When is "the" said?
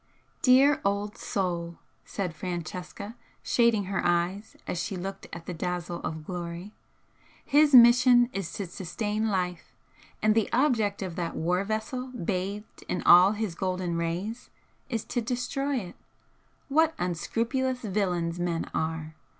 5.45-5.53, 10.33-10.51